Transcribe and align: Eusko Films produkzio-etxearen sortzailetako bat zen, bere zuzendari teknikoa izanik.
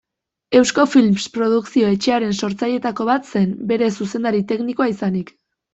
Eusko 0.59 0.85
Films 0.93 1.27
produkzio-etxearen 1.35 2.33
sortzailetako 2.41 3.09
bat 3.13 3.33
zen, 3.35 3.53
bere 3.75 3.95
zuzendari 4.01 4.45
teknikoa 4.55 4.95
izanik. 4.99 5.37